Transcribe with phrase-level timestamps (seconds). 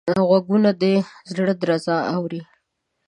[0.27, 0.83] غوږونه د
[1.31, 2.41] زړه درزا اوري